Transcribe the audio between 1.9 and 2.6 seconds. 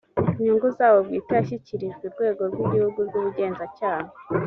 urwego rw